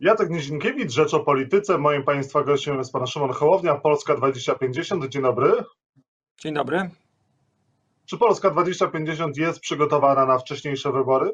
[0.00, 1.78] Jacek Nizinkiewicz, Rzecz o Polityce.
[1.78, 5.08] Moim Państwa gościem jest Pan Szymon Hołownia, Polska 2050.
[5.08, 5.52] Dzień dobry.
[6.38, 6.90] Dzień dobry.
[8.06, 11.30] Czy Polska 2050 jest przygotowana na wcześniejsze wybory?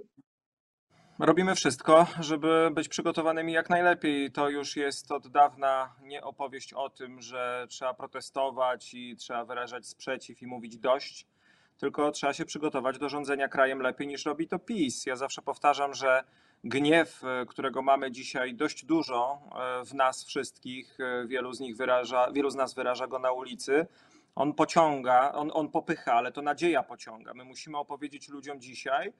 [1.18, 4.32] Robimy wszystko, żeby być przygotowanymi jak najlepiej.
[4.32, 9.86] To już jest od dawna nie opowieść o tym, że trzeba protestować i trzeba wyrażać
[9.86, 11.26] sprzeciw i mówić dość,
[11.78, 15.06] tylko trzeba się przygotować do rządzenia krajem lepiej niż robi to PiS.
[15.06, 16.24] Ja zawsze powtarzam, że
[16.64, 19.38] gniew, którego mamy dzisiaj dość dużo
[19.80, 23.32] e, w nas wszystkich, e, wielu z nich wyraża, wielu z nas wyraża go na
[23.32, 23.86] ulicy.
[24.34, 27.34] On pociąga, on, on popycha, ale to nadzieja pociąga.
[27.34, 29.12] My musimy opowiedzieć ludziom dzisiaj,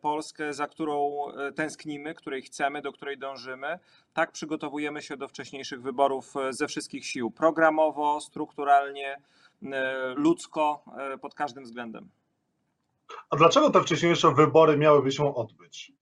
[0.00, 3.78] Polskę, za którą e, tęsknimy, której chcemy, do której dążymy.
[4.12, 9.22] Tak przygotowujemy się do wcześniejszych wyborów e, ze wszystkich sił programowo, strukturalnie,
[9.62, 10.84] e, ludzko,
[11.20, 12.08] pod każdym względem.
[13.30, 15.92] A dlaczego te wcześniejsze wybory miałyby się odbyć?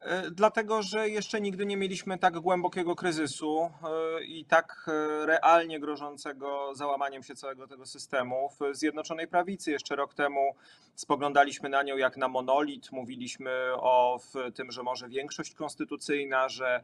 [0.00, 3.70] E, dlatego, że jeszcze nigdy nie mieliśmy tak głębokiego kryzysu
[4.18, 8.48] e, i tak e, realnie grożącego załamaniem się całego tego systemu.
[8.60, 10.54] W Zjednoczonej Prawicy jeszcze rok temu
[10.94, 14.20] spoglądaliśmy na nią jak na monolit, mówiliśmy o
[14.54, 16.82] tym, że może większość konstytucyjna, że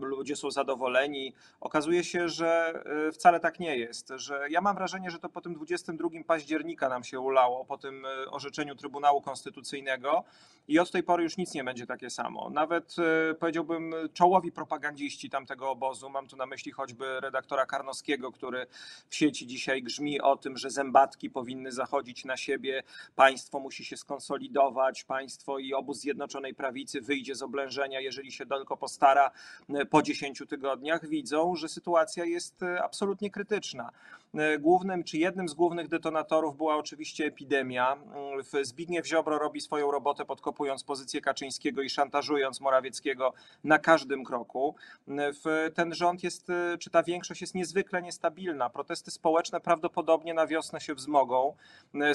[0.00, 1.34] ludzie są zadowoleni.
[1.60, 5.54] Okazuje się, że wcale tak nie jest, że ja mam wrażenie, że to po tym
[5.54, 10.24] 22 października nam się ulało, po tym orzeczeniu Trybunału Konstytucyjnego
[10.68, 12.50] i od tej pory już nic nie będzie takie samo.
[12.50, 18.66] Nawet e, powiedziałbym czołowi propagandziści tamtego obozu, mam tu na myśli choćby redaktora Karnowskiego, który
[19.08, 22.82] w sieci dzisiaj grzmi o tym, że zębatki powinny zachodzić na siebie,
[23.16, 28.76] państwo musi się skonsolidować, państwo i obóz Zjednoczonej Prawicy wyjdzie z oblężenia, jeżeli się tylko
[28.76, 29.30] postara
[29.68, 33.90] e, po 10 tygodniach, widzą, że sytuacja jest e, absolutnie krytyczna.
[34.58, 37.96] Głównym, czy jednym z głównych detonatorów była oczywiście epidemia.
[38.62, 43.32] Zbigniew Ziobro robi swoją robotę podkopując pozycję Kaczyńskiego i szantażując Morawieckiego
[43.64, 44.74] na każdym kroku.
[45.74, 46.48] Ten rząd jest,
[46.80, 48.70] czy ta większość jest niezwykle niestabilna.
[48.70, 51.56] Protesty społeczne prawdopodobnie na wiosnę się wzmogą.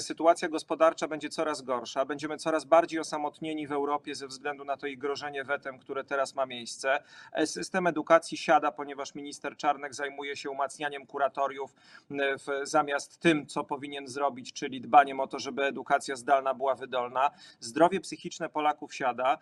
[0.00, 2.04] Sytuacja gospodarcza będzie coraz gorsza.
[2.04, 6.34] Będziemy coraz bardziej osamotnieni w Europie ze względu na to ich grożenie wetem, które teraz
[6.34, 7.02] ma miejsce.
[7.44, 11.74] System edukacji siada, ponieważ minister Czarnek zajmuje się umacnianiem kuratoriów
[12.10, 17.30] w, zamiast tym, co powinien zrobić, czyli dbaniem o to, żeby edukacja zdalna była wydolna.
[17.60, 19.38] Zdrowie psychiczne Polaków siada.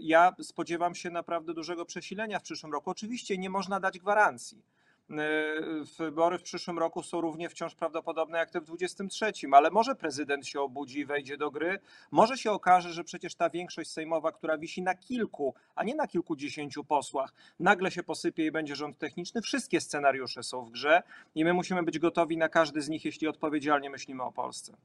[0.00, 2.90] Ja spodziewam się naprawdę dużego przesilenia w przyszłym roku.
[2.90, 4.62] Oczywiście nie można dać gwarancji
[5.98, 10.46] wybory w przyszłym roku są równie wciąż prawdopodobne jak te w 23, ale może prezydent
[10.46, 11.78] się obudzi i wejdzie do gry.
[12.10, 16.06] Może się okaże, że przecież ta większość sejmowa, która wisi na kilku, a nie na
[16.06, 19.42] kilkudziesięciu posłach, nagle się posypie i będzie rząd techniczny.
[19.42, 21.02] Wszystkie scenariusze są w grze
[21.34, 24.76] i my musimy być gotowi na każdy z nich, jeśli odpowiedzialnie myślimy o Polsce.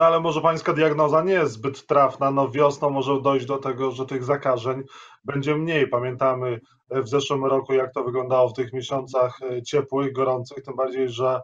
[0.00, 2.30] No, ale może pańska diagnoza nie jest zbyt trafna.
[2.30, 4.82] No wiosną może dojść do tego, że tych zakażeń
[5.24, 5.88] będzie mniej.
[5.88, 6.60] Pamiętamy
[6.90, 11.40] w zeszłym roku, jak to wyglądało w tych miesiącach e, ciepłych, gorących, tym bardziej, że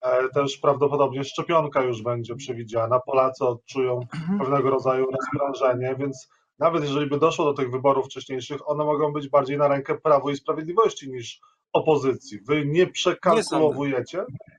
[0.00, 3.00] e, też prawdopodobnie szczepionka już będzie przewidziana.
[3.00, 4.38] Polacy odczują mhm.
[4.38, 6.28] pewnego rodzaju rozprężenie, więc
[6.58, 10.30] nawet jeżeli by doszło do tych wyborów wcześniejszych, one mogą być bardziej na rękę Prawu
[10.30, 11.40] i Sprawiedliwości niż
[11.72, 12.38] opozycji.
[12.48, 14.18] Wy nie przekalkulowujecie?
[14.18, 14.55] Nie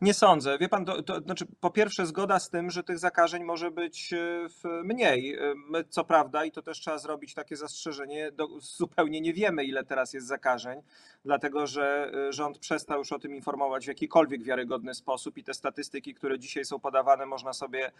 [0.00, 0.58] nie sądzę.
[0.58, 4.12] Wie pan, to, to, znaczy, po pierwsze, zgoda z tym, że tych zakażeń może być
[4.12, 4.48] e,
[4.84, 5.34] mniej.
[5.34, 9.64] E, my, co prawda, i to też trzeba zrobić takie zastrzeżenie, do, zupełnie nie wiemy,
[9.64, 10.82] ile teraz jest zakażeń,
[11.28, 15.54] dlatego że e, rząd przestał już o tym informować w jakikolwiek wiarygodny sposób i te
[15.54, 17.92] statystyki, które dzisiaj są podawane, można sobie,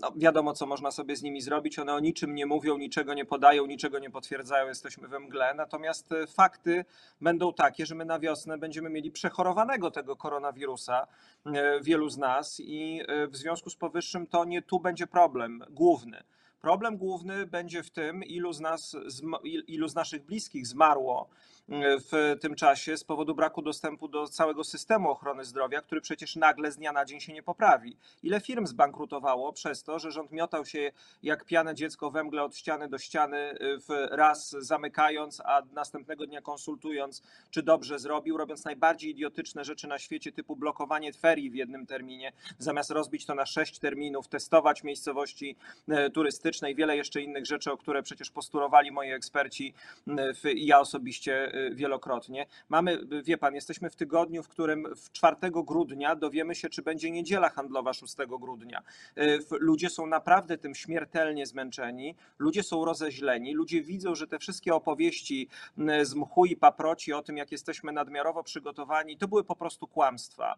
[0.00, 1.78] no wiadomo, co można sobie z nimi zrobić.
[1.78, 5.54] One o niczym nie mówią, niczego nie podają, niczego nie potwierdzają, jesteśmy we mgle.
[5.54, 6.84] Natomiast fakty
[7.20, 11.06] będą takie, że my na wiosnę będziemy mieli przechorowanego tego koronawirusa
[11.46, 16.22] E, wielu z nas i w związku z powyższym to nie tu będzie problem główny.
[16.60, 18.96] Problem główny będzie w tym, ilu z nas,
[19.66, 21.28] ilu z naszych bliskich zmarło
[21.68, 26.72] w tym czasie z powodu braku dostępu do całego systemu ochrony zdrowia, który przecież nagle
[26.72, 27.96] z dnia na dzień się nie poprawi.
[28.22, 30.92] Ile firm zbankrutowało przez to, że rząd miotał się
[31.22, 33.58] jak piane dziecko we mgle od ściany do ściany,
[34.10, 40.32] raz zamykając, a następnego dnia konsultując, czy dobrze zrobił, robiąc najbardziej idiotyczne rzeczy na świecie,
[40.32, 45.56] typu blokowanie ferii w jednym terminie, zamiast rozbić to na sześć terminów, testować miejscowości
[45.88, 49.74] e, turystyczne i wiele jeszcze innych rzeczy, o które przecież postulowali moi eksperci
[50.54, 52.46] i ja osobiście Y, wielokrotnie.
[52.68, 57.10] Mamy, wie pan, jesteśmy w tygodniu, w którym w 4 grudnia dowiemy się, czy będzie
[57.10, 58.82] niedziela handlowa 6 grudnia.
[59.18, 64.74] Y, ludzie są naprawdę tym śmiertelnie zmęczeni, ludzie są rozeźleni, ludzie widzą, że te wszystkie
[64.74, 65.48] opowieści
[66.02, 70.54] z mchu i paproci o tym, jak jesteśmy nadmiarowo przygotowani, to były po prostu kłamstwa.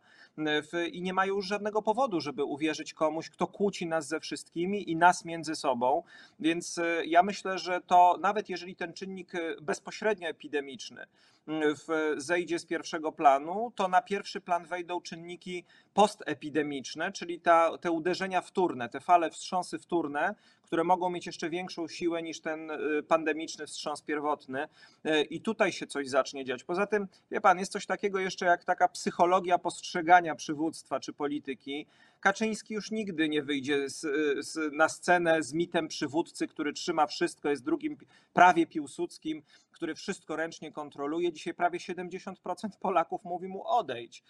[0.93, 4.97] I nie mają już żadnego powodu, żeby uwierzyć komuś, kto kłóci nas ze wszystkimi i
[4.97, 6.03] nas między sobą sobą.
[6.41, 11.07] Więc ja myślę, że to nawet jeżeli ten czynnik bezpośrednio epidemiczny ključne.
[11.47, 15.65] W, zejdzie z pierwszego planu, to na pierwszy plan wejdą czynniki
[15.95, 21.89] postepidemiczne, czyli ta, te uderzenia wtórne, te fale wstrząsy wtórne, które mogą mieć jeszcze większą
[21.89, 24.69] siłę niż ten y, pandemiczny wstrząs pierwotny.
[25.07, 26.65] Y, I tutaj się coś zacznie dziać.
[26.65, 31.87] Poza tym, wie pan, jest coś takiego jeszcze jak taka psychologia postrzegania przywództwa czy polityki.
[32.21, 34.01] Kaczyński już nigdy nie wyjdzie z,
[34.47, 37.97] z, na scenę z mitem przywódcy, który trzyma wszystko, jest drugim
[38.33, 39.43] prawie piłsudskim,
[39.73, 41.33] który wszystko ręcznie kontroluje.
[41.35, 42.35] Dzisiaj prawie 70%
[42.81, 44.23] Polaków mówi mu odejdź.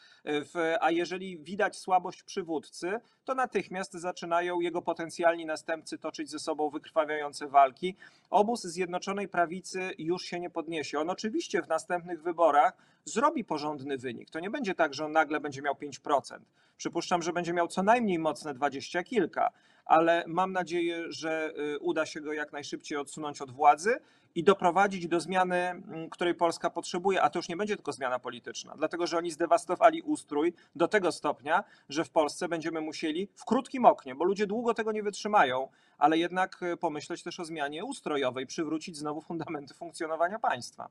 [0.80, 7.48] A jeżeli widać słabość przywódcy, to natychmiast zaczynają jego potencjalni następcy toczyć ze sobą wykrwawiające
[7.48, 7.96] walki.
[8.30, 10.98] Obóz Zjednoczonej Prawicy już się nie podniesie.
[10.98, 14.30] On oczywiście w następnych wyborach zrobi porządny wynik.
[14.30, 16.38] To nie będzie tak, że on nagle będzie miał 5%.
[16.76, 19.50] Przypuszczam, że będzie miał co najmniej mocne dwadzieścia kilka,
[19.84, 23.96] ale mam nadzieję, że y, uda się go jak najszybciej odsunąć od władzy
[24.34, 28.18] i doprowadzić do zmiany, mm, której Polska potrzebuje, a to już nie będzie tylko zmiana
[28.18, 33.44] polityczna, dlatego że oni zdewastowali ustrój do tego stopnia, że w Polsce będziemy musieli w
[33.44, 37.84] krótkim oknie, bo ludzie długo tego nie wytrzymają, ale jednak y, pomyśleć też o zmianie
[37.84, 40.88] ustrojowej, przywrócić znowu fundamenty funkcjonowania państwa.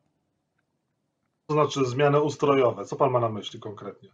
[1.48, 2.86] To znaczy zmiany ustrojowe.
[2.86, 4.10] Co pan ma na myśli konkretnie?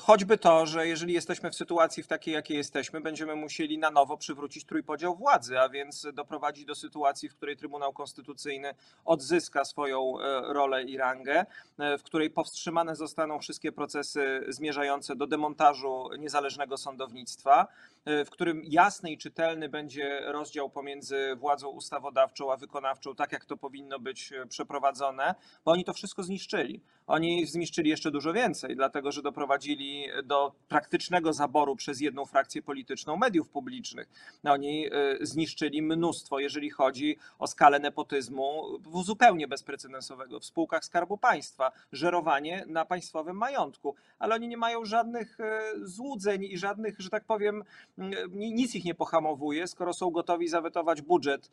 [0.00, 4.16] Choćby to, że jeżeli jesteśmy w sytuacji w takiej, jakiej jesteśmy, będziemy musieli na nowo
[4.16, 10.40] przywrócić trójpodział władzy, a więc doprowadzić do sytuacji, w której Trybunał Konstytucyjny odzyska swoją e,
[10.52, 11.46] rolę i rangę,
[11.78, 17.66] e, w której powstrzymane zostaną wszystkie procesy zmierzające do demontażu niezależnego sądownictwa,
[18.06, 23.56] w którym jasny i czytelny będzie rozdział pomiędzy władzą ustawodawczą a wykonawczą, tak jak to
[23.56, 25.34] powinno być przeprowadzone,
[25.64, 26.80] bo oni to wszystko zniszczyli.
[27.06, 33.16] Oni zniszczyli jeszcze dużo więcej, dlatego że doprowadzili do praktycznego zaboru przez jedną frakcję polityczną
[33.16, 34.08] mediów publicznych.
[34.44, 41.18] No, oni y, zniszczyli mnóstwo, jeżeli chodzi o skalę nepotyzmu zupełnie bezprecedensowego w spółkach Skarbu
[41.18, 45.38] Państwa, żerowanie na państwowym majątku, ale oni nie mają żadnych
[45.82, 47.64] złudzeń i żadnych, że tak powiem,
[48.30, 51.50] nic ich nie pohamowuje, skoro są gotowi zawetować budżet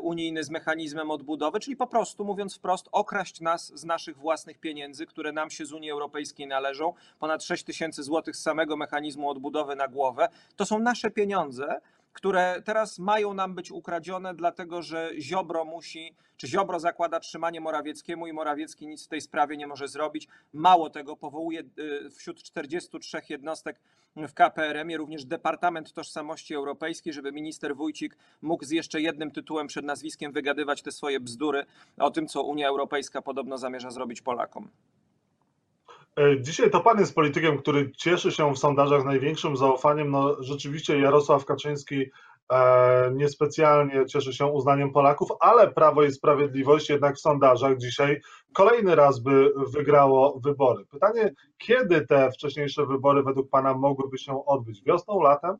[0.00, 5.06] unijny z mechanizmem odbudowy, czyli po prostu, mówiąc wprost, okraść nas z naszych własnych pieniędzy
[5.06, 9.76] które nam się z Unii Europejskiej należą, ponad 6 tysięcy złotych z samego mechanizmu odbudowy
[9.76, 11.80] na głowę, to są nasze pieniądze,
[12.12, 18.26] które teraz mają nam być ukradzione, dlatego że Ziobro musi, czy Ziobro zakłada trzymanie Morawieckiemu
[18.26, 20.28] i Morawiecki nic w tej sprawie nie może zrobić.
[20.52, 23.80] Mało tego, powołuje y, wśród 43 jednostek
[24.16, 29.84] w KPRM-ie również Departament Tożsamości Europejskiej, żeby minister Wójcik mógł z jeszcze jednym tytułem przed
[29.84, 31.66] nazwiskiem wygadywać te swoje bzdury
[31.98, 34.68] o tym, co Unia Europejska podobno zamierza zrobić Polakom.
[36.18, 40.10] E, dzisiaj to pan jest politykiem, który cieszy się w sondażach największym zaufaniem.
[40.10, 42.10] No, rzeczywiście Jarosław Kaczyński
[42.52, 48.20] e, niespecjalnie cieszy się uznaniem Polaków, ale Prawo i Sprawiedliwość jednak w sondażach dzisiaj
[48.52, 50.84] kolejny raz by wygrało wybory.
[50.84, 54.84] Pytanie, kiedy te wcześniejsze wybory według pana mogłyby się odbyć?
[54.84, 55.56] Wiosną, latem?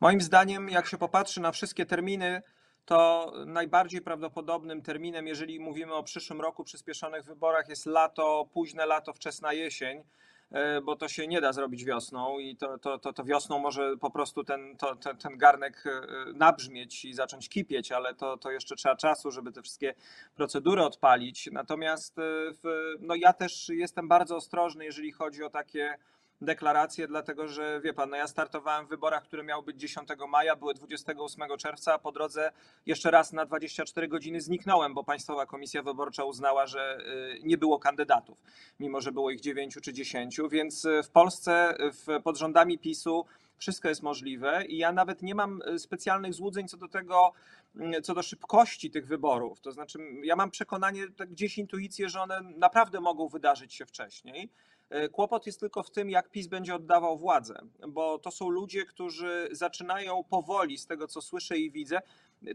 [0.00, 2.42] Moim zdaniem, jak się popatrzy na wszystkie terminy,
[2.84, 9.12] to najbardziej prawdopodobnym terminem, jeżeli mówimy o przyszłym roku przyspieszonych wyborach, jest lato, późne lato,
[9.12, 10.02] wczesna jesień
[10.50, 13.96] e, bo to się nie da zrobić wiosną i to, to, to, to wiosną może
[13.96, 16.02] po prostu ten, to, ten, ten garnek e,
[16.34, 19.94] nabrzmieć i zacząć kipieć, ale to, to jeszcze trzeba czasu, żeby te wszystkie
[20.34, 21.48] procedury odpalić.
[21.52, 22.22] Natomiast e,
[22.62, 25.98] w, no ja też jestem bardzo ostrożny, jeżeli chodzi o takie
[26.42, 30.56] deklarację, dlatego że wie pan, no ja startowałem w wyborach, które miały być 10 maja,
[30.56, 32.52] były 28 czerwca, a po drodze
[32.86, 36.98] jeszcze raz na 24 godziny zniknąłem, bo Państwowa Komisja Wyborcza uznała, że
[37.36, 38.42] y, nie było kandydatów,
[38.80, 43.26] mimo że było ich 9 czy 10, więc w Polsce w, pod rządami PiSu
[43.62, 47.32] wszystko jest możliwe i ja nawet nie mam specjalnych złudzeń co do tego,
[47.76, 49.60] mm, co do szybkości tych wyborów.
[49.60, 54.50] To znaczy, ja mam przekonanie, tak gdzieś intuicję, że one naprawdę mogą wydarzyć się wcześniej.
[54.92, 57.54] E, kłopot jest tylko w tym, jak PiS będzie oddawał władzę,
[57.88, 62.02] bo to są ludzie, którzy zaczynają powoli, z tego co słyszę i widzę,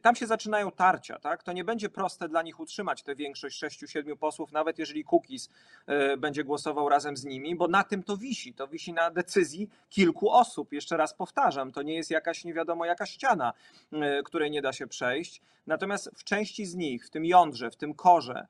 [0.02, 1.44] tam się zaczynają tarcia, tak?
[1.44, 5.50] To nie będzie proste dla nich utrzymać tę większość 6-7 posłów, nawet jeżeli Kukiz
[5.86, 8.54] e, będzie głosował razem z nimi, bo na tym to wisi.
[8.54, 10.74] To wisi na decyzji kilku osób.
[10.74, 13.54] Jeszcze raz powtarzam, to nie jest jakaś nie wiadomo jaka ściana,
[13.92, 15.42] e, której nie da się przejść.
[15.68, 18.48] Natomiast w części z nich, w tym jądrze, w tym korze,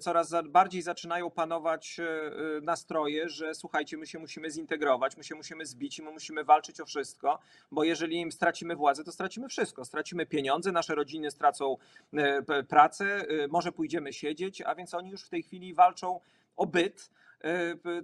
[0.00, 5.34] coraz bardziej zaczynają panować e, e, nastroje, że słuchajcie, my się musimy zintegrować, my się
[5.34, 7.38] musimy zbić i my musimy walczyć o wszystko,
[7.70, 9.84] bo jeżeli im stracimy władzę, to stracimy wszystko.
[9.84, 11.76] Stracimy pieniądze, nasze rodziny stracą
[12.12, 16.20] e, pracę, może pójdziemy siedzieć, a więc oni już w tej chwili walczą
[16.58, 17.10] o byt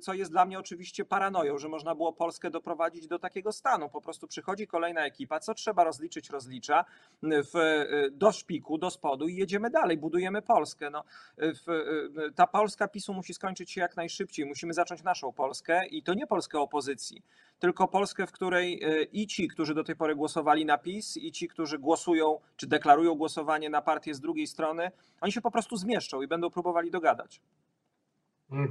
[0.00, 3.88] co jest dla mnie oczywiście paranoją, że można było Polskę doprowadzić do takiego stanu.
[3.88, 6.84] Po prostu przychodzi kolejna ekipa, co trzeba rozliczyć, rozlicza
[7.22, 10.90] w, do szpiku, do spodu i jedziemy dalej, budujemy Polskę.
[10.90, 11.04] No,
[11.38, 11.90] w,
[12.34, 14.46] ta Polska PiSu musi skończyć się jak najszybciej.
[14.46, 17.22] Musimy zacząć naszą Polskę i to nie Polskę opozycji,
[17.58, 18.82] tylko Polskę, w której
[19.12, 23.14] i ci, którzy do tej pory głosowali na PiS, i ci, którzy głosują czy deklarują
[23.14, 27.40] głosowanie na partię z drugiej strony, oni się po prostu zmieszczą i będą próbowali dogadać.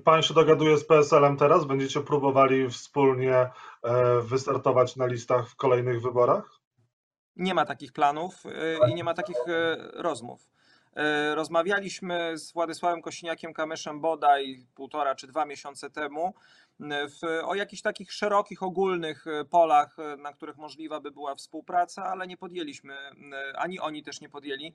[0.03, 1.65] Pan się dogaduje z PSL-em teraz?
[1.65, 3.51] Będziecie próbowali wspólnie e,
[4.21, 6.59] wystartować na listach w kolejnych wyborach?
[7.35, 10.49] Nie ma takich planów e, i nie ma takich e, rozmów.
[11.33, 16.33] Rozmawialiśmy z Władysławem Kosiniakiem-Kamyszem bodaj półtora czy dwa miesiące temu
[16.79, 22.37] w, o jakichś takich szerokich, ogólnych polach, na których możliwa by była współpraca, ale nie
[22.37, 22.95] podjęliśmy,
[23.55, 24.73] ani oni też nie podjęli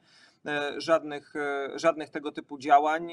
[0.77, 1.35] żadnych,
[1.75, 3.13] żadnych tego typu działań.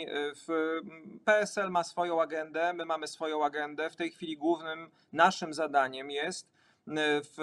[1.26, 3.90] PSL ma swoją agendę, my mamy swoją agendę.
[3.90, 6.55] W tej chwili głównym naszym zadaniem jest
[6.88, 7.38] w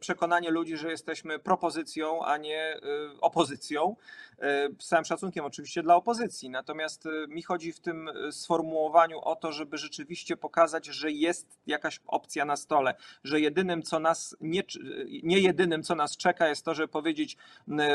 [0.00, 2.80] przekonanie ludzi, że jesteśmy propozycją, a nie y,
[3.20, 3.96] opozycją.
[4.32, 4.36] Y,
[4.78, 6.50] z całym szacunkiem oczywiście dla opozycji.
[6.50, 12.00] Natomiast y, mi chodzi w tym sformułowaniu o to, żeby rzeczywiście pokazać, że jest jakaś
[12.06, 14.62] opcja na stole, że jedynym, co nas nie,
[15.22, 17.36] nie jedynym, co nas czeka, jest to, żeby powiedzieć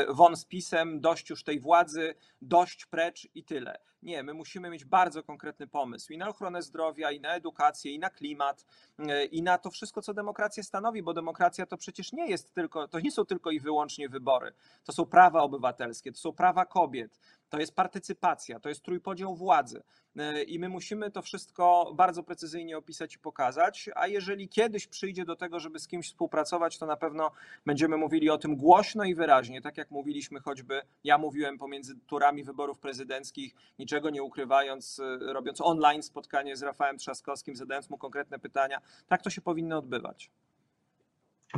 [0.08, 3.78] won z pisem, dość już tej władzy, dość precz i tyle.
[4.04, 7.98] Nie, my musimy mieć bardzo konkretny pomysł i na ochronę zdrowia, i na edukację, i
[7.98, 8.66] na klimat,
[8.98, 12.88] e, i na to wszystko, co demokracja stanowi, bo demokracja to przecież nie jest tylko,
[12.88, 14.52] to nie są tylko i wyłącznie wybory.
[14.84, 17.20] To są prawa obywatelskie, to są prawa kobiet,
[17.54, 19.82] to jest partycypacja, to jest trójpodział władzy.
[20.16, 23.90] E, I my musimy to wszystko bardzo precyzyjnie opisać i pokazać.
[23.94, 27.30] A jeżeli kiedyś przyjdzie do tego, żeby z kimś współpracować, to na pewno
[27.66, 32.44] będziemy mówili o tym głośno i wyraźnie, tak jak mówiliśmy choćby, ja mówiłem pomiędzy turami
[32.44, 38.38] wyborów prezydenckich, niczego nie ukrywając, e, robiąc online spotkanie z Rafałem Trzaskowskim, zadając mu konkretne
[38.38, 38.80] pytania.
[39.08, 40.30] Tak to się powinno odbywać.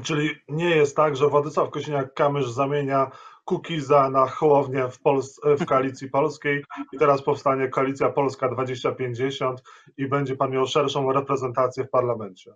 [0.03, 3.11] Czyli nie jest tak, że Władysław Kosiniak-Kamysz zamienia
[3.47, 9.63] Kukiza na Hołownię w, Pols w koalicji polskiej i teraz powstanie koalicja Polska 2050
[9.97, 12.55] i będzie pan miał szerszą reprezentację w parlamencie.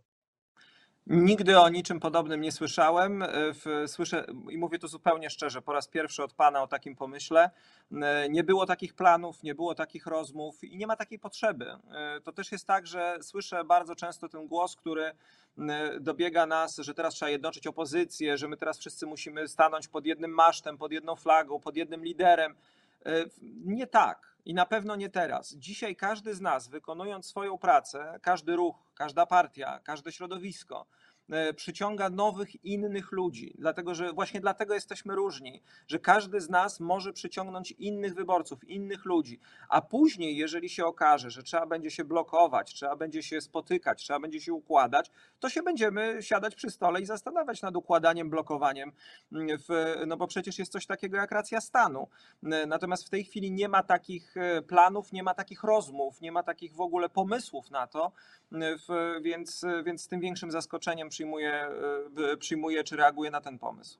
[1.12, 3.24] Nigdy o niczym podobnym nie słyszałem.
[3.86, 7.50] Słyszę i mówię to zupełnie szczerze, po raz pierwszy od Pana o takim pomyśle.
[8.30, 11.66] Nie było takich planów, nie było takich rozmów i nie ma takiej potrzeby.
[12.24, 15.12] To też jest tak, że słyszę bardzo często ten głos, który
[16.00, 20.30] dobiega nas, że teraz trzeba jednoczyć opozycję, że my teraz wszyscy musimy stanąć pod jednym
[20.30, 22.54] masztem, pod jedną flagą, pod jednym liderem.
[23.64, 25.54] Nie tak i na pewno nie teraz.
[25.54, 31.09] Dzisiaj każdy z nas, wykonując swoją pracę, każdy ruch, każda partia, każde środowisko, E,
[31.56, 37.12] przyciąga nowych, innych ludzi, dlatego że właśnie dlatego jesteśmy różni, że każdy z nas może
[37.12, 42.74] przyciągnąć innych wyborców, innych ludzi, a później, jeżeli się okaże, że trzeba będzie się blokować,
[42.74, 45.10] trzeba będzie się spotykać, trzeba będzie się układać,
[45.40, 48.92] to się będziemy siadać przy stole i zastanawiać nad układaniem, blokowaniem,
[49.32, 52.08] mm, w, no bo przecież jest coś takiego jak racja stanu.
[52.42, 56.32] E, natomiast w tej chwili nie ma takich e, planów, nie ma takich rozmów, nie
[56.32, 58.12] ma takich w ogóle pomysłów na to,
[58.52, 61.52] w, więc, więc z tym większym zaskoczeniem przyjmuje,
[62.32, 63.98] e, przyjmuje czy reaguje na ten pomysł.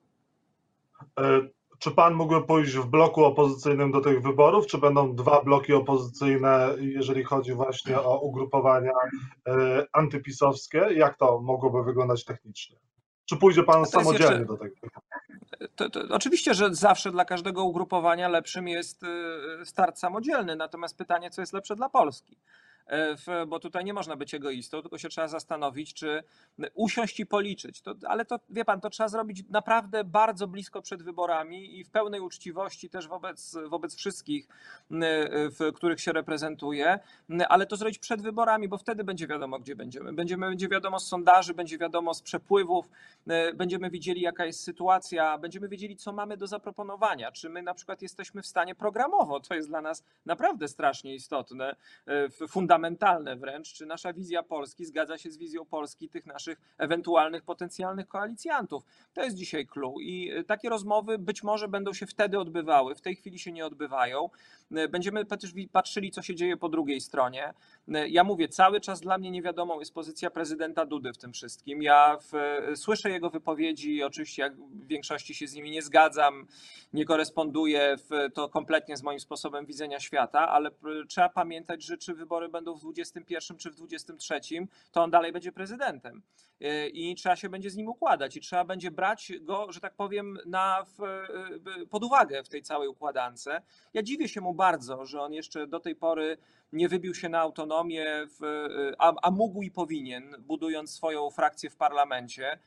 [1.19, 1.41] E,
[1.79, 6.75] czy pan mógłby pójść w bloku opozycyjnym do tych wyborów, czy będą dwa bloki opozycyjne,
[6.79, 8.91] jeżeli chodzi właśnie o ugrupowania
[9.47, 10.77] e, antypisowskie?
[10.77, 12.77] Jak to mogłoby wyglądać technicznie?
[13.25, 14.45] Czy pójdzie pan samodzielnie jeszcze...
[14.45, 14.75] do tego?
[15.75, 19.01] To, to, oczywiście, że zawsze dla każdego ugrupowania lepszym jest
[19.63, 22.37] start samodzielny, natomiast pytanie, co jest lepsze dla Polski.
[22.91, 26.23] E, bo tutaj nie można być egoistą, tylko się trzeba zastanowić, czy
[26.73, 27.81] usiąść i policzyć.
[27.81, 31.89] To, ale to, wie pan, to trzeba zrobić naprawdę bardzo blisko przed wyborami i w
[31.89, 34.47] pełnej uczciwości też wobec, wobec wszystkich,
[35.59, 36.99] w których się reprezentuje,
[37.49, 40.13] ale to zrobić przed wyborami, bo wtedy będzie wiadomo, gdzie będziemy.
[40.13, 42.89] Będziemy, będzie wiadomo z sondaży, będzie wiadomo z przepływów,
[43.55, 47.31] będziemy widzieli, jaka jest sytuacja, będziemy wiedzieli, co mamy do zaproponowania.
[47.31, 51.75] Czy my na przykład jesteśmy w stanie programowo, to jest dla nas naprawdę strasznie istotne,
[52.47, 57.43] fundamentalne fundamentalne wręcz, czy nasza wizja Polski zgadza się z wizją Polski tych naszych ewentualnych
[57.43, 58.83] potencjalnych koalicjantów.
[59.13, 63.01] To jest dzisiaj clue i y, takie rozmowy być może będą się wtedy odbywały, w
[63.01, 64.29] tej chwili się nie odbywają.
[64.77, 67.53] Y, będziemy też patrzyli, co się dzieje po drugiej stronie.
[67.87, 71.81] Y, ja mówię, cały czas dla mnie niewiadomą jest pozycja prezydenta Dudy w tym wszystkim.
[71.81, 72.31] Ja w,
[72.75, 76.47] słyszę jego wypowiedzi, oczywiście jak w większości się z nimi nie zgadzam,
[76.93, 77.95] nie koresponduję
[78.33, 80.71] to kompletnie z moim sposobem widzenia świata, ale
[81.07, 84.39] trzeba pamiętać, że czy wybory będą będą w 21 czy w 23,
[84.91, 86.21] to on dalej będzie prezydentem.
[86.61, 89.95] Y, I trzeba się będzie z nim układać, i trzeba będzie brać go, że tak
[89.95, 91.03] powiem, na, w,
[91.81, 93.49] y, pod uwagę w tej całej układance.
[93.93, 96.37] Ja dziwię się mu bardzo, że on jeszcze do tej pory
[96.73, 98.65] nie wybił się na autonomię, w,
[98.97, 102.59] a, a, mógł i powinien, budując swoją frakcję w parlamencie.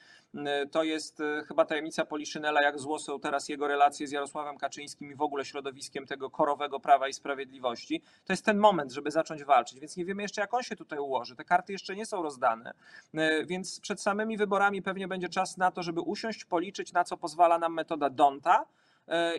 [0.70, 5.12] To jest e, chyba tajemnica Poliszynela, jak zło są teraz jego relacje z Jarosławem Kaczyńskim
[5.12, 8.02] i w ogóle środowiskiem tego korowego Prawa i Sprawiedliwości.
[8.24, 10.98] To jest ten moment, żeby zacząć walczyć, więc nie wiemy jeszcze, jak on się tutaj
[10.98, 11.36] ułoży.
[11.36, 12.74] Te karty jeszcze nie są rozdane,
[13.14, 17.16] e, więc przed samymi wyborami pewnie będzie czas na to, żeby usiąść, policzyć, na co
[17.16, 18.66] pozwala nam metoda Donta E,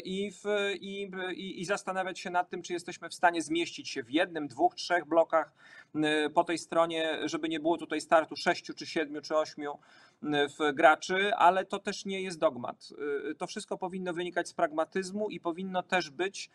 [0.04, 0.44] i, w,
[0.80, 4.76] i, i, zastanawiać się nad tym, czy jesteśmy w stanie zmieścić się w jednym, dwóch,
[4.76, 5.54] trzech blokach
[5.96, 9.80] e, po tej stronie, żeby nie było tutaj startu sześciu, czy siedmiu, czy ośmiu
[10.24, 12.90] w graczy, ale to też nie jest dogmat.
[13.32, 16.50] E, to wszystko powinno wynikać z pragmatyzmu i powinno też być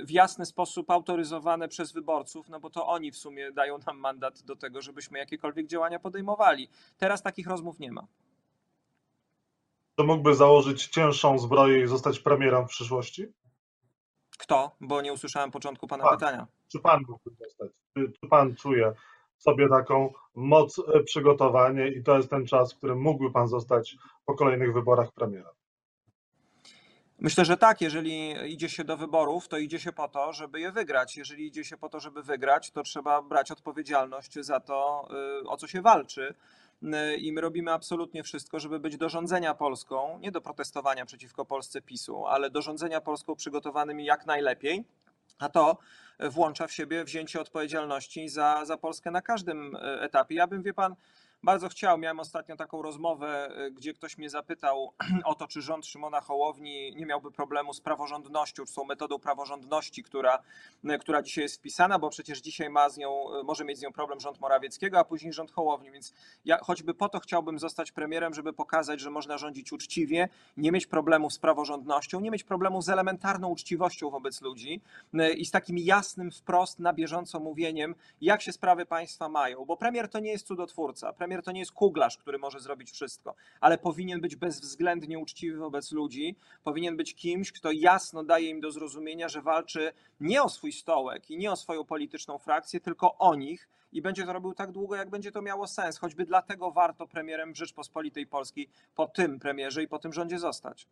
[0.00, 4.42] w jasny sposób autoryzowane przez wyborców, no bo to oni w sumie dają nam mandat
[4.42, 6.68] do tego, żebyśmy jakiekolwiek działania podejmowali.
[6.98, 8.06] Teraz takich rozmów nie ma
[9.98, 13.32] to mógłby założyć cięższą zbroję i zostać premierem w przyszłości?
[14.38, 14.76] Kto?
[14.80, 16.18] Bo nie usłyszałem początku pana pan.
[16.18, 16.46] pytania.
[16.72, 17.70] Czy pan mógłby zostać?
[17.96, 18.92] Czy, czy pan czuje
[19.38, 23.96] sobie taką moc e, przygotowania i to jest ten czas, w którym mógłby pan zostać
[24.26, 25.52] po kolejnych wyborach premierem?
[27.18, 27.80] Myślę, że tak.
[27.80, 31.16] Jeżeli idzie się do wyborów, to idzie się po to, żeby je wygrać.
[31.16, 35.08] Jeżeli idzie się po to, żeby wygrać, to trzeba brać odpowiedzialność za to,
[35.42, 36.34] y, o co się walczy.
[37.18, 41.82] I my robimy absolutnie wszystko, żeby być do rządzenia Polską, nie do protestowania przeciwko Polsce
[41.82, 44.84] PiSu, ale do rządzenia Polską przygotowanymi jak najlepiej,
[45.38, 45.78] a to
[46.20, 50.34] włącza w siebie wzięcie odpowiedzialności za, za Polskę na każdym y, etapie.
[50.34, 50.94] Ja bym, wie pan,
[51.42, 51.98] bardzo chciał.
[51.98, 54.92] Miałem ostatnio taką rozmowę, y, gdzie ktoś mnie zapytał
[55.24, 60.02] o to, czy rząd Szymona Hołowni nie miałby problemu z praworządnością, czy są metodą praworządności,
[60.02, 60.38] która,
[60.84, 63.82] y, która dzisiaj jest wpisana, bo przecież dzisiaj ma z nią, y, może mieć z
[63.82, 65.90] nią problem rząd Morawieckiego, a później rząd Hołowni.
[65.90, 66.14] Więc
[66.44, 70.86] ja choćby po to chciałbym zostać premierem, żeby pokazać, że można rządzić uczciwie, nie mieć
[70.86, 74.80] problemów z praworządnością, nie mieć problemów z elementarną uczciwością wobec ludzi
[75.36, 79.64] i z takim jasnym, wprost, na bieżąco mówieniem, jak się sprawy państwa mają.
[79.64, 81.12] Bo premier to nie jest cudotwórca.
[81.12, 85.58] Premier premier to nie jest kuglarz, który może zrobić wszystko, ale powinien być bezwzględnie uczciwy
[85.58, 90.48] wobec ludzi, powinien być kimś, kto jasno daje im do zrozumienia, że walczy nie o
[90.48, 94.54] swój stołek i nie o swoją polityczną frakcję, tylko o nich i będzie to robił
[94.54, 95.98] tak długo, jak będzie to miało sens.
[95.98, 100.86] Choćby dlatego warto premierem Rzeczpospolitej Polskiej po tym premierze i po tym rządzie zostać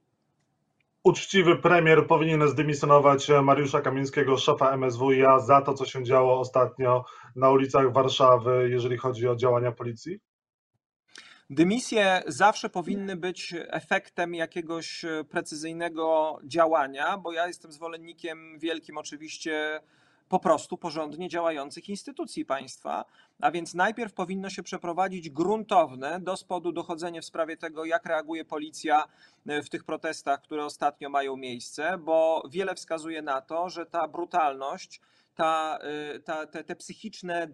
[1.06, 7.04] uczciwy premier powinien zdymisjonować Mariusza Kamińskiego, szefa MSWiA, za to, co się działo ostatnio
[7.36, 10.20] na ulicach Warszawy, jeżeli chodzi o działania policji?
[11.50, 19.80] Dymisje zawsze powinny być efektem jakiegoś precyzyjnego działania, bo ja jestem zwolennikiem wielkim oczywiście
[20.28, 23.04] po prostu porządnie działających instytucji państwa.
[23.40, 28.44] A więc najpierw powinno się przeprowadzić gruntowne do spodu dochodzenie w sprawie tego, jak reaguje
[28.44, 29.04] policja
[29.46, 34.08] e, w tych protestach, które ostatnio mają miejsce, bo wiele wskazuje na to, że ta
[34.08, 35.00] brutalność,
[35.34, 35.78] ta,
[36.14, 37.48] e, ta, te, te psychiczne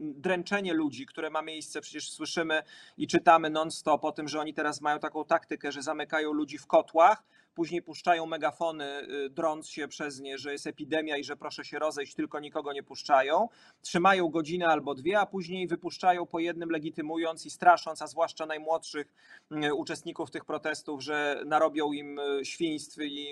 [0.00, 2.62] dręczenie ludzi, które ma miejsce, przecież słyszymy
[2.98, 6.66] i czytamy non-stop o tym, że oni teraz mają taką taktykę, że zamykają ludzi w
[6.66, 7.22] kotłach,
[7.60, 8.84] później puszczają megafony,
[9.24, 12.72] y, drąc się przez nie, że jest epidemia i że proszę się rozejść, tylko nikogo
[12.72, 13.48] nie puszczają.
[13.82, 19.14] Trzymają godzinę albo dwie, a później wypuszczają po jednym, legitymując i strasząc, a zwłaszcza najmłodszych
[19.52, 23.30] y, uczestników tych protestów, że narobią im y, świństw i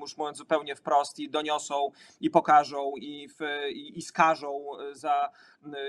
[0.00, 5.30] już mówiąc zupełnie wprost, i doniosą, i pokażą, i, w, i, i skażą za,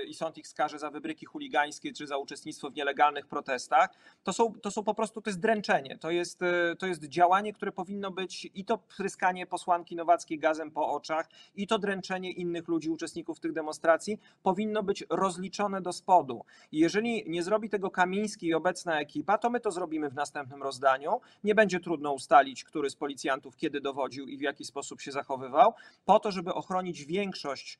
[0.06, 3.90] i sąd ich skaże za wybryki chuligańskie czy za uczestnictwo w nielegalnych protestach.
[4.24, 6.40] To są, to są po prostu, to jest dręczenie, to jest,
[6.78, 11.66] to jest działanie, które powinno być i to pryskanie posłanki Nowackiej gazem po oczach, i
[11.66, 16.44] to dręczenie innych ludzi, uczestników tych demonstracji, powinno być rozliczone do spodu.
[16.72, 20.62] I jeżeli nie zrobi tego Kamiński i obecna ekipa, to my to zrobimy w następnym
[20.62, 21.20] rozdaniu.
[21.44, 25.74] Nie będzie trudno ustalić, który z policjantów kiedy dowodził i w jaki sposób się zachowywał,
[26.04, 27.78] po to, żeby ochronić większość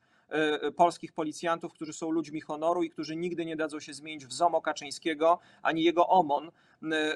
[0.75, 4.61] polskich policjantów, którzy są ludźmi honoru i którzy nigdy nie dadzą się zmienić w ZOMO
[4.61, 6.51] Kaczyńskiego ani jego OMON,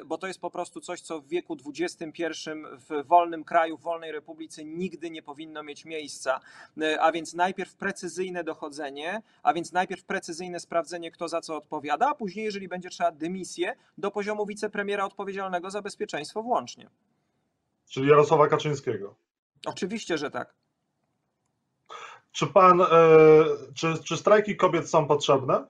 [0.06, 2.24] bo to jest po prostu coś, co w wieku XXI
[2.90, 6.40] w wolnym kraju, w wolnej republice nigdy nie powinno mieć miejsca.
[7.00, 12.16] A więc najpierw precyzyjne dochodzenie, a więc najpierw precyzyjne sprawdzenie, kto za co odpowiada, a
[12.16, 16.90] później, jeżeli będzie trzeba, dymisję do poziomu wicepremiera odpowiedzialnego za bezpieczeństwo włącznie.
[17.90, 19.16] Czyli Jarosława Kaczyńskiego.
[19.66, 20.54] Oczywiście, że tak.
[22.34, 22.86] Czy pan, e,
[23.76, 25.68] czy, czy strajki kobiet są potrzebne?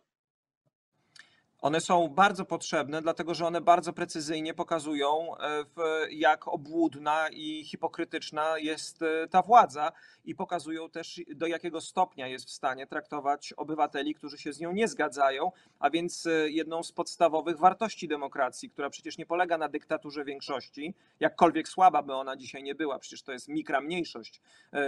[1.64, 5.66] One są bardzo potrzebne, dlatego że one bardzo precyzyjnie pokazują, e,
[6.12, 9.92] jak obłudna i hipokrytyczna jest e, ta władza
[10.26, 14.72] i pokazują też, do jakiego stopnia jest w stanie traktować obywateli, którzy się z nią
[14.72, 19.70] nie zgadzają, a więc e, jedną z podstawowych wartości demokracji, która przecież nie polega na
[19.70, 24.42] dyktaturze większości, jakkolwiek słaba by ona dzisiaj nie była, przecież to jest mikra mniejszość,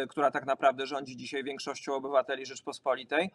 [0.09, 3.31] która tak naprawdę rządzi dzisiaj większością obywateli Rzeczpospolitej,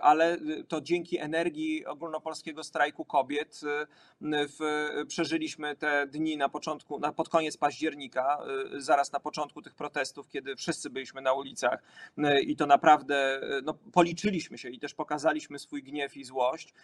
[0.00, 3.60] ale to dzięki energii ogólnopolskiej polskiego strajku kobiet.
[3.62, 3.86] Y,
[4.48, 8.38] w, przeżyliśmy te dni na początku, na, pod koniec października,
[8.74, 11.82] y, zaraz na początku tych protestów, kiedy wszyscy byliśmy na ulicach
[12.18, 16.74] y, i to naprawdę no, policzyliśmy się i też pokazaliśmy swój gniew i złość.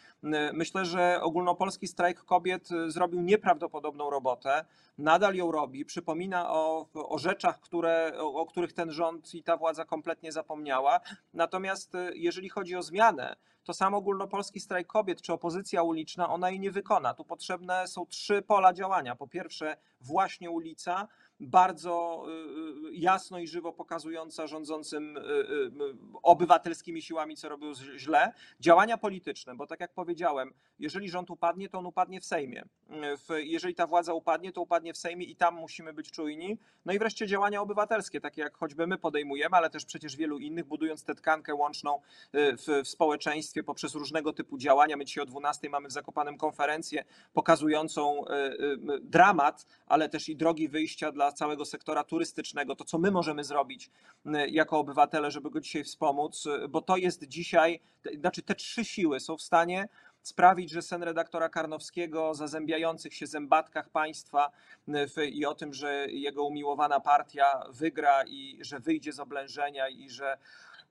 [0.52, 4.64] Myślę, że ogólnopolski strajk kobiet zrobił nieprawdopodobną robotę,
[4.98, 9.56] nadal ją robi, przypomina o, o rzeczach, które, o, o których ten rząd i ta
[9.56, 11.00] władza kompletnie zapomniała.
[11.34, 13.36] Natomiast jeżeli chodzi o zmianę,
[13.70, 17.14] to sam ogólnopolski strajk kobiet czy opozycja uliczna, ona jej nie wykona.
[17.14, 19.16] Tu potrzebne są trzy pola działania.
[19.16, 21.08] Po pierwsze, właśnie ulica,
[21.40, 25.20] bardzo y, y, jasno i żywo pokazująca rządzącym y,
[26.22, 28.32] obywatelskimi siłami, co robią źle.
[28.60, 32.64] Działania polityczne, bo tak jak powiedziałem, jeżeli rząd upadnie, to on upadnie w Sejmie.
[33.42, 36.58] Jeżeli ta władza upadnie, to upadnie w Sejmie i tam musimy być czujni.
[36.84, 40.64] No i wreszcie działania obywatelskie, takie jak choćby my podejmujemy, ale też przecież wielu innych,
[40.64, 42.00] budując tę tkankę łączną
[42.32, 44.96] w, w społeczeństwie poprzez różnego typu działania.
[44.96, 48.24] My dzisiaj o 12 mamy w Zakopanem konferencję pokazującą
[49.00, 53.90] dramat, ale też i drogi wyjścia dla całego sektora turystycznego, to co my możemy zrobić
[54.48, 57.80] jako obywatele, żeby go dzisiaj wspomóc, bo to jest dzisiaj,
[58.20, 59.88] znaczy te trzy siły są w stanie
[60.22, 64.50] sprawić, że sen redaktora Karnowskiego o zazębiających się zębatkach państwa
[65.32, 70.38] i o tym, że jego umiłowana partia wygra i że wyjdzie z oblężenia i że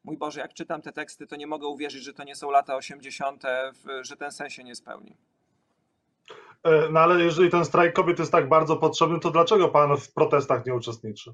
[0.03, 2.75] mój Boże, jak czytam te teksty, to nie mogę uwierzyć, że to nie są lata
[2.75, 3.43] 80.,
[4.01, 5.15] że ten sen się nie spełni.
[6.63, 10.13] E, no ale jeżeli ten strajk kobiet jest tak bardzo potrzebny, to dlaczego pan w
[10.13, 11.33] protestach nie uczestniczy?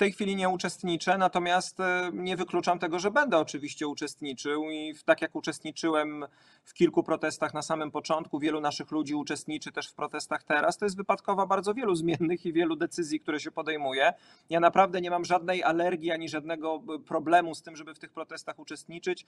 [0.00, 4.94] W tej chwili nie uczestniczę, natomiast e, nie wykluczam tego, że będę oczywiście uczestniczył i
[5.04, 6.24] tak jak uczestniczyłem
[6.64, 10.78] w kilku protestach na samym początku, wielu naszych ludzi uczestniczy też w protestach teraz.
[10.78, 14.12] To jest wypadkowa bardzo wielu zmiennych i wielu decyzji, które się podejmuje.
[14.50, 18.12] Ja naprawdę nie mam żadnej alergii ani żadnego e, problemu z tym, żeby w tych
[18.12, 19.26] protestach uczestniczyć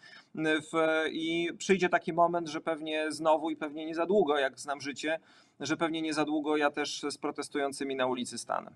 [1.11, 5.21] i przyjdzie taki moment, że pewnie znowu i pewnie nie za długo, jak znam życie,
[5.61, 8.73] że pewnie nie za długo ja też z protestującymi na ulicy stanę.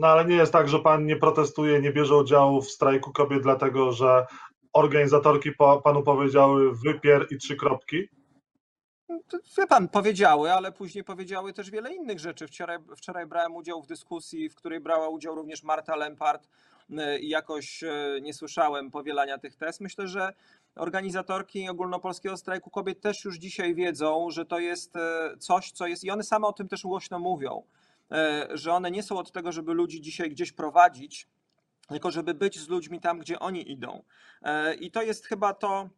[0.00, 3.42] No ale nie jest tak, że pan nie protestuje, nie bierze udziału w strajku kobiet,
[3.42, 4.26] dlatego że
[4.72, 5.50] organizatorki
[5.84, 8.08] panu powiedziały wypier i trzy kropki?
[9.58, 12.46] Wie pan, powiedziały, ale później powiedziały też wiele innych rzeczy.
[12.46, 16.48] Wczoraj, wczoraj brałem udział w dyskusji, w której brała udział również Marta Lempart
[17.20, 19.80] i jakoś e, nie słyszałem powielania tych tez.
[19.80, 20.32] Myślę, że
[20.76, 26.04] organizatorki ogólnopolskiego strajku kobiet też już dzisiaj wiedzą, że to jest e, coś, co jest
[26.04, 27.62] i one same o tym też głośno mówią
[28.54, 31.28] że one nie są od tego, żeby ludzi dzisiaj gdzieś prowadzić,
[31.88, 34.02] tylko żeby być z ludźmi tam, gdzie oni idą.
[34.42, 35.88] E, I to jest chyba to,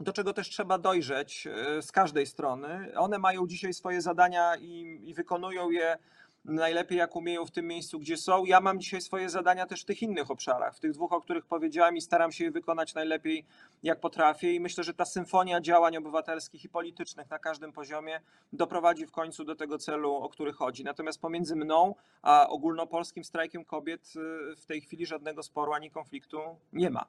[0.00, 2.92] do czego też trzeba dojrzeć e, z każdej strony.
[2.96, 5.98] One mają dzisiaj swoje zadania i, i wykonują je
[6.44, 8.44] najlepiej jak umieją w tym miejscu, gdzie są.
[8.44, 11.46] Ja mam dzisiaj swoje zadania też w tych innych obszarach, w tych dwóch, o których
[11.46, 13.44] powiedziałem i staram się je wykonać najlepiej
[13.82, 18.20] jak potrafię i myślę, że ta symfonia działań obywatelskich i politycznych na każdym poziomie
[18.52, 20.84] doprowadzi w końcu do tego celu, o który chodzi.
[20.84, 26.38] Natomiast pomiędzy mną a ogólnopolskim strajkiem kobiet y, w tej chwili żadnego sporu ani konfliktu
[26.72, 27.06] nie ma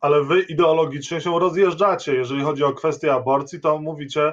[0.00, 2.14] ale wy ideologicznie się rozjeżdżacie.
[2.14, 4.32] Jeżeli chodzi o kwestię aborcji, to mówicie,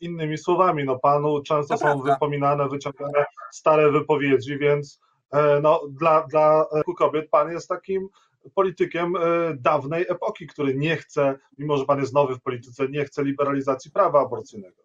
[0.00, 0.84] innymi słowami.
[0.84, 5.00] No, panu często to są wypominane, wyciągane stare wypowiedzi, więc
[5.32, 6.66] e, no, dla, dla
[6.98, 8.08] kobiet pan jest takim
[8.54, 9.20] politykiem e,
[9.54, 13.90] dawnej epoki, który nie chce, mimo że pan jest nowy w polityce, nie chce liberalizacji
[13.90, 14.82] prawa aborcyjnego.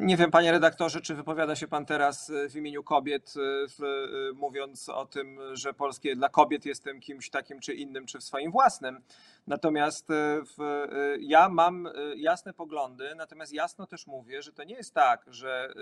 [0.00, 3.34] Nie wiem, panie redaktorze, czy wypowiada się pan teraz e, w imieniu kobiet,
[3.78, 8.24] w, mówiąc o tym, że polskie dla kobiet jestem kimś takim czy innym, czy w
[8.24, 9.00] swoim własnym.
[9.46, 10.08] Natomiast
[10.56, 10.86] w,
[11.20, 15.74] ja mam jasne poglądy, natomiast jasno też mówię, że to nie jest tak, że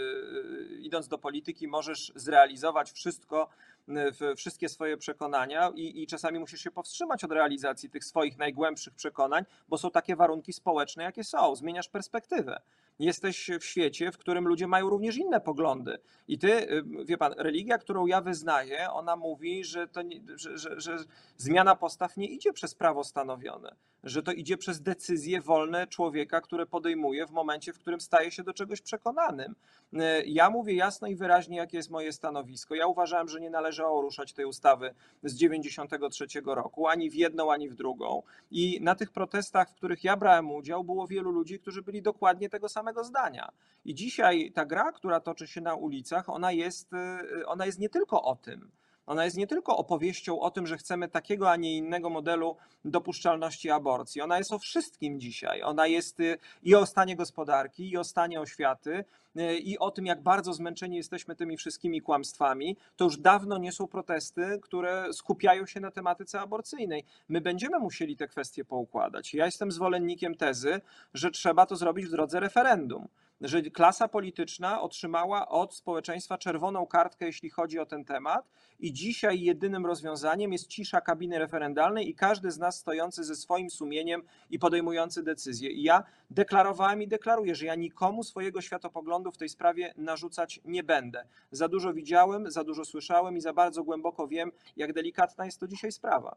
[0.80, 3.48] idąc do polityki możesz zrealizować wszystko,
[4.36, 9.44] wszystkie swoje przekonania i, i czasami musisz się powstrzymać od realizacji tych swoich najgłębszych przekonań,
[9.68, 11.56] bo są takie warunki społeczne, jakie są.
[11.56, 12.60] Zmieniasz perspektywę.
[12.98, 15.98] jesteś w świecie, w którym ludzie mają również inne poglądy.
[16.28, 20.80] I ty, wie pan, religia, którą ja wyznaję, ona mówi, że, to nie, że, że,
[20.80, 20.98] że
[21.36, 23.53] zmiana postaw nie idzie przez prawo stanowione,
[24.04, 28.42] że to idzie przez decyzje wolne człowieka, które podejmuje w momencie, w którym staje się
[28.42, 29.54] do czegoś przekonanym.
[29.92, 32.74] Y, ja mówię jasno i wyraźnie, jakie jest moje stanowisko.
[32.74, 37.68] Ja uważałem, że nie należało ruszać tej ustawy z 93 roku, ani w jedną, ani
[37.68, 38.22] w drugą.
[38.50, 42.48] I na tych protestach, w których ja brałem udział, było wielu ludzi, którzy byli dokładnie
[42.48, 43.52] tego samego zdania.
[43.84, 47.88] I dzisiaj ta gra, która toczy się na ulicach, ona jest, y, ona jest nie
[47.88, 48.70] tylko o tym.
[49.06, 53.70] Ona jest nie tylko opowieścią o tym, że chcemy takiego, a nie innego modelu dopuszczalności
[53.70, 54.20] aborcji.
[54.20, 55.62] Ona jest o wszystkim dzisiaj.
[55.62, 59.04] Ona jest y, i o stanie gospodarki, i o stanie oświaty,
[59.38, 62.76] y, i o tym, jak bardzo zmęczeni jesteśmy tymi wszystkimi kłamstwami.
[62.96, 67.04] To już dawno nie są protesty, które skupiają się na tematyce aborcyjnej.
[67.28, 69.34] My będziemy musieli te kwestie poukładać.
[69.34, 70.80] Ja jestem zwolennikiem tezy,
[71.14, 73.08] że trzeba to zrobić w drodze referendum
[73.40, 79.40] że klasa polityczna otrzymała od społeczeństwa czerwoną kartkę, jeśli chodzi o ten temat, i dzisiaj
[79.40, 84.58] jedynym rozwiązaniem jest cisza kabiny referendalnej i każdy z nas stojący ze swoim sumieniem i
[84.58, 85.70] podejmujący decyzje.
[85.70, 90.82] I ja deklarowałem i deklaruję, że ja nikomu swojego światopoglądu w tej sprawie narzucać nie
[90.82, 91.24] będę.
[91.50, 95.68] Za dużo widziałem, za dużo słyszałem i za bardzo głęboko wiem, jak delikatna jest to
[95.68, 96.36] dzisiaj sprawa.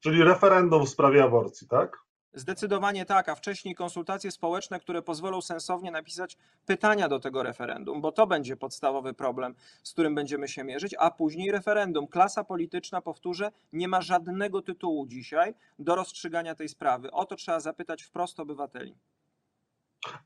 [0.00, 2.03] Czyli referendum w sprawie aborcji, tak?
[2.34, 8.12] Zdecydowanie tak, a wcześniej konsultacje społeczne, które pozwolą sensownie napisać pytania do tego referendum, bo
[8.12, 12.06] to będzie podstawowy problem, z którym będziemy się mierzyć, a później referendum.
[12.06, 17.10] Klasa polityczna, powtórzę, nie ma żadnego tytułu dzisiaj do rozstrzygania tej sprawy.
[17.10, 18.96] O to trzeba zapytać wprost obywateli.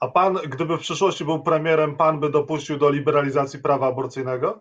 [0.00, 4.60] A pan, gdyby w przyszłości był premierem, pan by dopuścił do liberalizacji prawa aborcyjnego?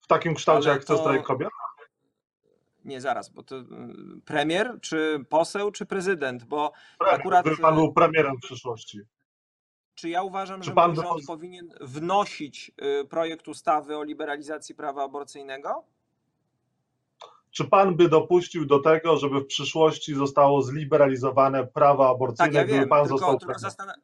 [0.00, 1.00] W takim kształcie, Ale jak chce to...
[1.00, 1.48] strajk kobiet?
[2.84, 3.64] Nie, zaraz, bo to y,
[4.24, 7.46] premier, czy poseł, czy prezydent, bo premier, akurat...
[7.46, 9.00] Gdyby pan był premierem w przyszłości.
[9.94, 15.04] Czy ja uważam, czy że pan rząd powinien wnosić y, projekt ustawy o liberalizacji prawa
[15.04, 15.84] aborcyjnego?
[17.50, 22.64] Czy pan by dopuścił do tego, żeby w przyszłości zostało zliberalizowane prawo aborcyjne, tak, ja
[22.64, 24.00] gdyby pan tylko, został premierem?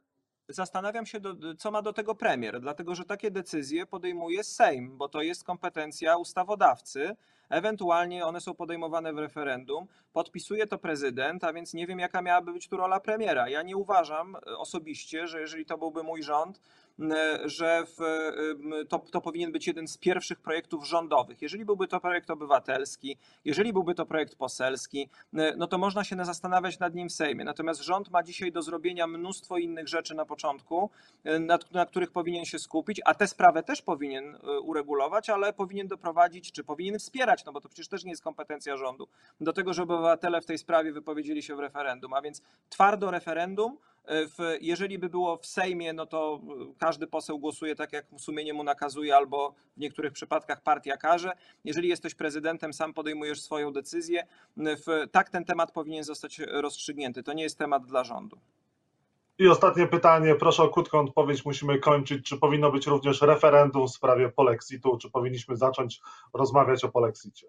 [0.49, 5.09] Zastanawiam się, do, co ma do tego premier, dlatego że takie decyzje podejmuje Sejm, bo
[5.09, 7.17] to jest kompetencja ustawodawcy
[7.49, 12.53] ewentualnie one są podejmowane w referendum, podpisuje to prezydent, a więc nie wiem, jaka miałaby
[12.53, 13.49] być tu rola premiera.
[13.49, 16.61] Ja nie uważam e, osobiście, że jeżeli to byłby mój rząd,
[17.45, 18.01] że w,
[18.89, 21.43] to, to powinien być jeden z pierwszych projektów rządowych.
[21.43, 25.09] Jeżeli byłby to projekt obywatelski, jeżeli byłby to projekt poselski,
[25.57, 27.45] no to można się zastanawiać nad nim w Sejmie.
[27.45, 30.91] Natomiast rząd ma dzisiaj do zrobienia mnóstwo innych rzeczy na początku,
[31.41, 35.89] nad, na których powinien się skupić, a tę sprawę też powinien e, uregulować, ale powinien
[35.89, 39.09] doprowadzić, czy powinien wspierać, no bo to przecież też nie jest kompetencja rządu,
[39.41, 42.13] do tego, żeby obywatele w tej sprawie wypowiedzieli się w referendum.
[42.13, 43.79] A więc twardo referendum,
[44.09, 46.41] w, jeżeli by było w Sejmie, no to
[46.79, 51.33] każdy poseł głosuje tak, jak sumienie mu nakazuje, albo w niektórych przypadkach partia każe.
[51.65, 54.27] Jeżeli jesteś prezydentem, sam podejmujesz swoją decyzję.
[54.57, 57.23] W, tak ten temat powinien zostać rozstrzygnięty.
[57.23, 58.39] To nie jest temat dla rządu.
[59.39, 62.27] I ostatnie pytanie, proszę o krótką odpowiedź, musimy kończyć.
[62.27, 66.01] Czy powinno być również referendum w sprawie polexitu, czy powinniśmy zacząć
[66.33, 67.47] rozmawiać o polexicie?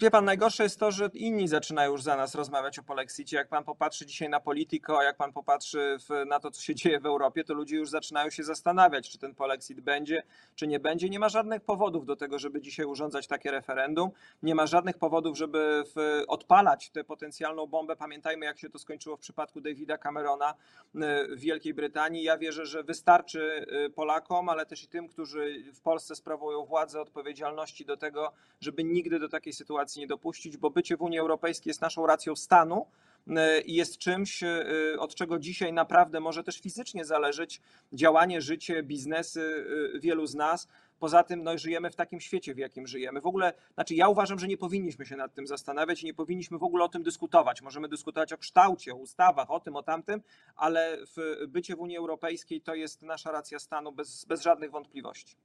[0.00, 3.36] Wie pan, najgorsze jest to, że inni zaczynają już za nas rozmawiać o polexicie.
[3.36, 7.00] Jak pan popatrzy dzisiaj na Politico, jak pan popatrzy w, na to, co się dzieje
[7.00, 10.22] w Europie, to ludzie już zaczynają się zastanawiać, czy ten polexit będzie,
[10.54, 11.08] czy nie będzie.
[11.08, 14.10] Nie ma żadnych powodów do tego, żeby dzisiaj urządzać takie referendum.
[14.42, 17.96] Nie ma żadnych powodów, żeby w, odpalać tę potencjalną bombę.
[17.96, 22.22] Pamiętajmy, jak się to skończyło w przypadku Davida Camerona y, w Wielkiej Brytanii.
[22.22, 27.00] Ja wierzę, że wystarczy y, Polakom, ale też i tym, którzy w Polsce sprawują władzę,
[27.00, 31.18] odpowiedzialności do tego, żeby nigdy do takiej sytuacji sytuacji nie dopuścić, bo bycie w Unii
[31.18, 32.86] Europejskiej jest naszą racją stanu
[33.28, 34.64] e, i jest czymś, e,
[34.98, 37.60] od czego dzisiaj naprawdę może też fizycznie zależeć
[37.92, 40.68] działanie, życie, biznesy e, wielu z nas.
[40.98, 43.20] Poza tym no, żyjemy w takim świecie, w jakim żyjemy.
[43.20, 46.58] W ogóle, znaczy ja uważam, że nie powinniśmy się nad tym zastanawiać i nie powinniśmy
[46.58, 47.62] w ogóle o tym dyskutować.
[47.62, 50.22] Możemy dyskutować o kształcie, o ustawach, o tym, o tamtym,
[50.56, 55.36] ale w bycie w Unii Europejskiej to jest nasza racja stanu bez, bez żadnych wątpliwości.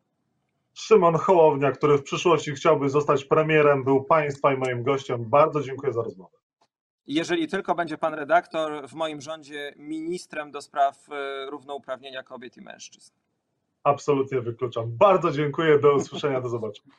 [0.73, 5.29] Szymon Hołownia, który w przyszłości chciałby zostać premierem, był Państwa i moim gościem.
[5.29, 6.37] Bardzo dziękuję za rozmowę.
[7.07, 12.61] Jeżeli tylko będzie pan redaktor w moim rządzie ministrem do spraw e, równouprawnienia kobiet i
[12.61, 13.11] mężczyzn.
[13.83, 14.97] Absolutnie wykluczam.
[14.97, 15.79] Bardzo dziękuję.
[15.79, 16.95] Do usłyszenia, do zobaczenia.